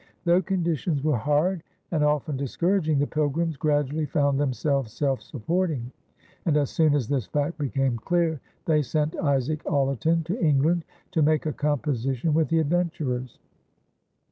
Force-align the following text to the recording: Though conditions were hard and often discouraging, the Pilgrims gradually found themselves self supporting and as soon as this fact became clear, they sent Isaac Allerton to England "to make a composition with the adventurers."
Though 0.25 0.41
conditions 0.41 1.03
were 1.03 1.15
hard 1.17 1.61
and 1.91 2.03
often 2.03 2.35
discouraging, 2.35 2.97
the 2.97 3.05
Pilgrims 3.05 3.55
gradually 3.55 4.07
found 4.07 4.39
themselves 4.39 4.91
self 4.91 5.21
supporting 5.21 5.91
and 6.43 6.57
as 6.57 6.71
soon 6.71 6.95
as 6.95 7.07
this 7.07 7.27
fact 7.27 7.59
became 7.59 7.97
clear, 7.97 8.41
they 8.65 8.81
sent 8.81 9.15
Isaac 9.17 9.61
Allerton 9.67 10.23
to 10.23 10.41
England 10.43 10.85
"to 11.11 11.21
make 11.21 11.45
a 11.45 11.53
composition 11.53 12.33
with 12.33 12.47
the 12.49 12.57
adventurers." 12.57 13.37